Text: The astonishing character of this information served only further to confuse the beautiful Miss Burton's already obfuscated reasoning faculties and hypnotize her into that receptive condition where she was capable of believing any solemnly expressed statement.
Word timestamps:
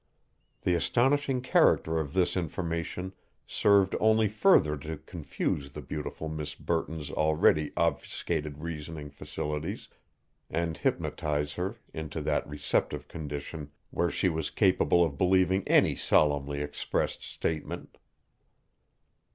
The 0.63 0.73
astonishing 0.73 1.41
character 1.41 1.99
of 1.99 2.13
this 2.13 2.35
information 2.35 3.13
served 3.45 3.95
only 3.99 4.27
further 4.27 4.75
to 4.77 4.97
confuse 4.97 5.73
the 5.73 5.81
beautiful 5.83 6.27
Miss 6.27 6.55
Burton's 6.55 7.11
already 7.11 7.71
obfuscated 7.77 8.63
reasoning 8.63 9.11
faculties 9.11 9.89
and 10.49 10.75
hypnotize 10.75 11.53
her 11.53 11.77
into 11.93 12.19
that 12.21 12.49
receptive 12.49 13.07
condition 13.07 13.69
where 13.91 14.09
she 14.09 14.27
was 14.27 14.49
capable 14.49 15.03
of 15.03 15.19
believing 15.19 15.61
any 15.67 15.95
solemnly 15.95 16.61
expressed 16.63 17.21
statement. 17.21 17.99